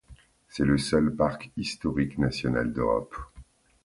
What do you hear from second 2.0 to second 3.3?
national d'Europe.